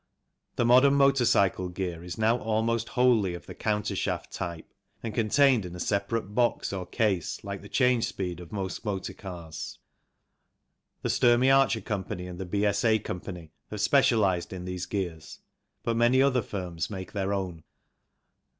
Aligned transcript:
The 0.55 0.65
modern 0.65 0.95
motor 0.95 1.25
cycle 1.25 1.69
gear 1.69 2.03
is 2.03 2.17
now 2.17 2.39
almost 2.39 2.89
wholly 2.89 3.35
of 3.35 3.45
the 3.45 3.53
countershaft 3.53 4.31
type, 4.31 4.65
and 5.03 5.13
contained 5.13 5.63
in 5.63 5.75
a 5.75 5.79
separate 5.79 6.33
box 6.33 6.73
or 6.73 6.87
case 6.87 7.43
like 7.43 7.61
the 7.61 7.69
change 7.69 8.07
speed 8.07 8.39
of 8.39 8.51
most 8.51 8.83
motor 8.83 9.13
cars. 9.13 9.77
The 11.03 11.09
Sturmey 11.09 11.51
Archer 11.51 11.81
Co. 11.81 12.03
and 12.09 12.39
the 12.39 12.47
B.S.A. 12.47 12.97
Co. 12.97 13.21
have 13.69 13.79
specialized 13.81 14.51
in 14.51 14.65
these 14.65 14.87
gears, 14.87 15.37
but 15.83 15.95
many 15.95 16.19
other 16.19 16.41
firms 16.41 16.89
make 16.89 17.11
their 17.11 17.31
own. 17.31 17.63